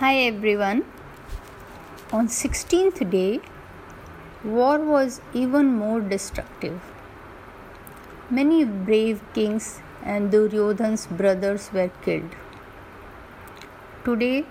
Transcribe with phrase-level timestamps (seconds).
[0.00, 0.78] Hi everyone.
[2.18, 3.40] On 16th day,
[4.42, 6.80] war was even more destructive.
[8.30, 12.38] Many brave kings and Duryodhan's brothers were killed.
[14.06, 14.46] Today,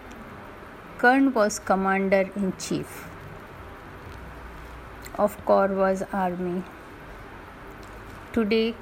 [0.99, 3.09] Karn was commander in chief
[5.17, 6.63] of Kaurava's army.
[8.33, 8.75] Today,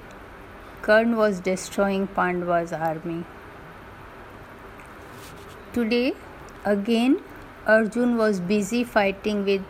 [0.82, 3.24] Karn was destroying Pandava's army.
[5.72, 6.08] Today,
[6.66, 7.22] Again,
[7.66, 9.64] Arjun was busy fighting with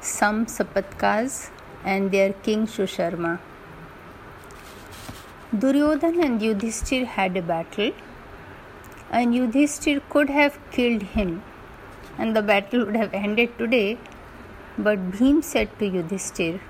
[0.00, 1.50] some Sapatkas
[1.84, 3.38] and their king Susharma.
[5.54, 7.92] Duryodhan and Yudhishthir had a battle,
[9.10, 11.42] and Yudhishthir could have killed him,
[12.18, 13.98] and the battle would have ended today.
[14.76, 16.60] But Bhim said to Yudhishthir,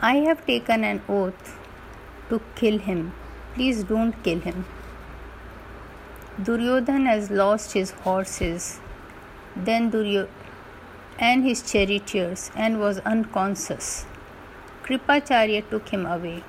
[0.00, 1.58] I have taken an oath
[2.28, 3.12] to kill him.
[3.54, 4.64] Please don't kill him.
[6.40, 8.80] Duryodhan has lost his horses,
[9.54, 10.28] then Duryodhan
[11.18, 14.06] and his charioteers and was unconscious.
[14.82, 16.42] Kripacharya took him away.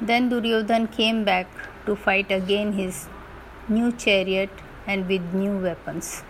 [0.00, 1.48] Then Duryodhan came back
[1.86, 3.08] to fight again his
[3.68, 4.50] new chariot
[4.86, 6.22] and with new weapons.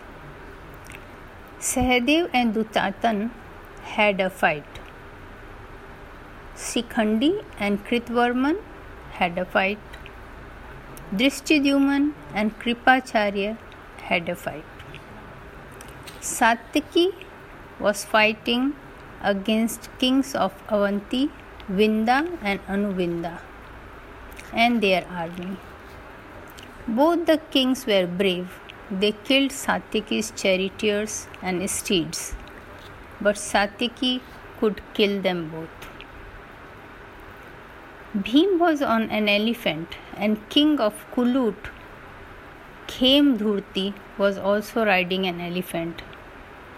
[1.61, 3.31] Sahadev and Dushasana
[3.83, 4.65] had a fight.
[6.57, 8.59] Sikhandi and Kritvarman
[9.13, 9.90] had a fight.
[11.13, 13.57] Drishtidyuman and Kripacharya
[14.03, 14.65] had a fight.
[16.21, 17.13] Satyaki
[17.81, 18.75] was fighting
[19.21, 21.29] against kings of Avanti,
[21.69, 23.41] Vinda and Anuvinda
[24.53, 25.57] and their army.
[26.87, 28.61] Both the kings were brave.
[28.89, 32.35] They killed Satyaki's charioteers and steeds,
[33.21, 34.21] but Satyaki
[34.61, 35.80] could kill them both.
[38.17, 41.69] Bhim was on an elephant, and king of Kulut,
[42.89, 46.03] Khemdhurti, was also riding an elephant.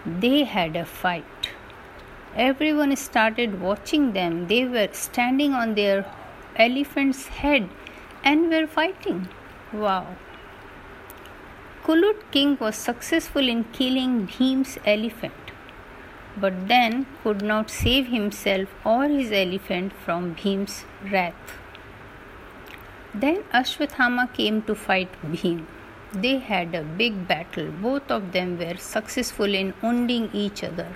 [0.05, 1.49] They had a fight.
[2.35, 4.45] Everyone started watching them.
[4.45, 6.05] They were standing on their
[6.55, 7.67] elephant's head
[8.23, 9.27] and were fighting.
[9.71, 10.15] Wow.
[11.83, 15.52] Kulut king was successful in killing Bhim's elephant
[16.37, 21.53] but then could not save himself or his elephant from Bhim's wrath.
[23.13, 25.65] Then Ashwathama came to fight Bhim.
[26.13, 27.67] They had a big battle.
[27.81, 30.87] Both of them were successful in wounding each other.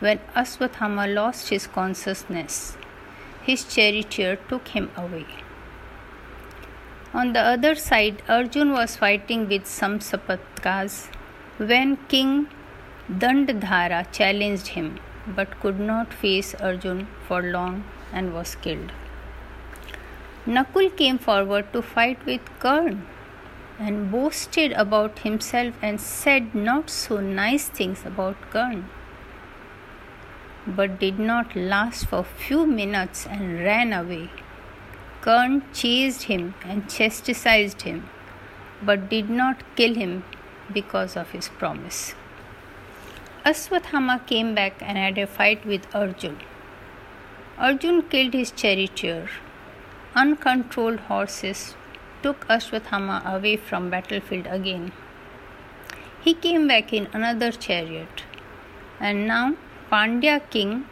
[0.00, 2.76] When Ashwathama lost his consciousness,
[3.42, 5.26] his charioteer took him away.
[7.12, 11.08] On the other side, Arjun was fighting with some Sapatkas
[11.58, 12.48] when King
[13.18, 17.82] Dandadhara challenged him but could not face Arjun for long
[18.12, 18.92] and was killed.
[20.46, 23.04] Nakul came forward to fight with Karn
[23.80, 28.88] and boasted about himself and said not so nice things about Karn
[30.64, 34.30] but did not last for few minutes and ran away.
[35.20, 38.08] Karn chased him and chastised him
[38.80, 40.22] but did not kill him
[40.72, 42.14] because of his promise.
[43.42, 46.38] Aswathama came back and had a fight with Arjun.
[47.58, 49.30] Arjun killed his charioteer.
[50.14, 51.74] Uncontrolled horses
[52.22, 54.92] took Ashwathama away from battlefield again.
[56.20, 58.24] He came back in another chariot,
[59.00, 59.54] and now
[59.90, 60.84] Pandya king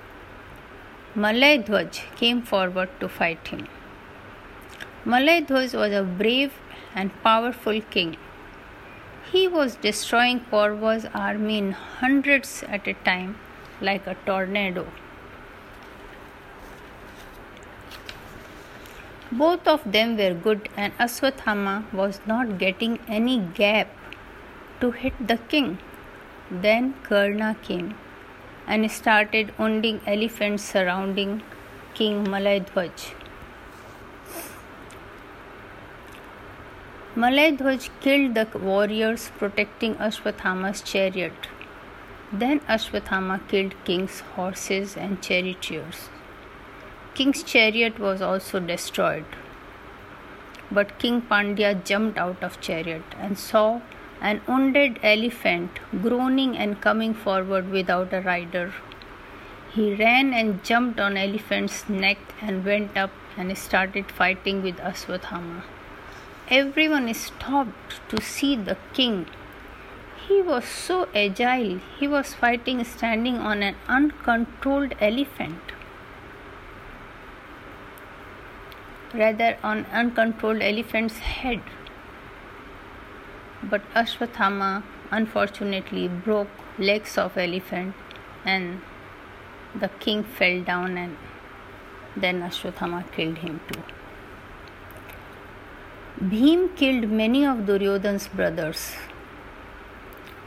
[1.15, 3.69] Malayadhwaj came forward to fight him.
[5.05, 6.55] Malayadhwaj was a brave
[6.95, 8.17] and powerful king
[9.33, 13.37] he was destroying Kaurava's army in hundreds at a time
[13.81, 14.87] like a tornado.
[19.31, 23.88] Both of them were good, and Aswathama was not getting any gap
[24.81, 25.78] to hit the king.
[26.50, 27.94] Then Karna came
[28.67, 31.43] and started wounding elephants surrounding
[31.94, 33.18] King Malayadhwaj.
[37.23, 41.49] Malayadhwaj killed the warriors protecting Ashwathama's chariot.
[42.32, 46.11] Then Ashwathama killed king's horses and charioteers.
[47.15, 49.25] King's chariot was also destroyed.
[50.70, 53.81] But King Pandya jumped out of chariot and saw
[54.20, 58.75] an wounded elephant groaning and coming forward without a rider.
[59.73, 65.65] He ran and jumped on elephant's neck and went up and started fighting with Ashwathama.
[66.50, 69.27] Everyone stopped to see the king.
[70.27, 75.61] He was so agile, he was fighting standing on an uncontrolled elephant.
[79.12, 81.61] Rather, on uncontrolled elephant's head.
[83.62, 86.49] but Ashwathama unfortunately broke
[86.79, 87.94] legs of elephant
[88.44, 88.81] and
[89.75, 91.17] the king fell down and
[92.17, 93.83] then Ashwathama killed him too.
[96.20, 98.97] Bhim killed many of Duryodhan's brothers.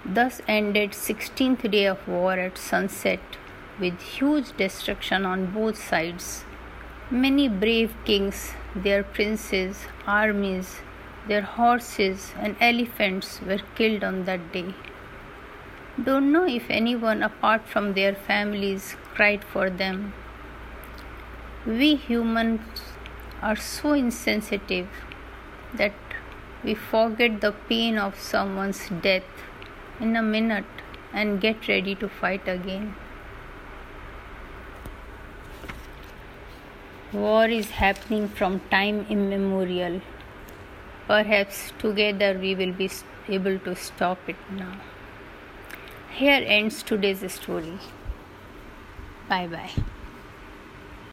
[0.04, 3.22] Thus ended 16th day of war at sunset
[3.80, 6.44] with huge destruction on both sides.
[7.10, 10.82] Many brave kings, their princes, armies,
[11.30, 14.74] their horses and elephants were killed on that day.
[16.04, 20.14] Don't know if anyone apart from their families cried for them.
[21.66, 22.60] We humans
[23.42, 24.90] are so insensitive
[25.74, 25.94] that
[26.64, 29.24] we forget the pain of someone's death
[30.00, 30.84] in a minute
[31.14, 32.96] and get ready to fight again.
[37.14, 40.02] War is happening from time immemorial.
[41.08, 42.90] Perhaps together we will be
[43.28, 44.76] able to stop it now.
[46.12, 47.80] Here ends today's story.
[49.28, 49.72] Bye bye.